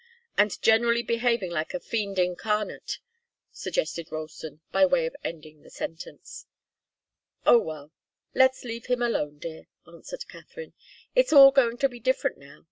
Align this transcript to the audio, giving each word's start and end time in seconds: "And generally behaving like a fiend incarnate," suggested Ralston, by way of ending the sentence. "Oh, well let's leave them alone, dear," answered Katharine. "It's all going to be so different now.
"And 0.35 0.59
generally 0.63 1.03
behaving 1.03 1.51
like 1.51 1.75
a 1.75 1.79
fiend 1.79 2.17
incarnate," 2.17 2.97
suggested 3.51 4.11
Ralston, 4.11 4.61
by 4.71 4.83
way 4.83 5.05
of 5.05 5.15
ending 5.23 5.61
the 5.61 5.69
sentence. 5.69 6.47
"Oh, 7.45 7.59
well 7.59 7.91
let's 8.33 8.63
leave 8.63 8.87
them 8.87 9.03
alone, 9.03 9.37
dear," 9.37 9.67
answered 9.85 10.27
Katharine. 10.27 10.73
"It's 11.13 11.31
all 11.33 11.51
going 11.51 11.77
to 11.77 11.87
be 11.87 11.99
so 11.99 12.03
different 12.03 12.39
now. 12.39 12.59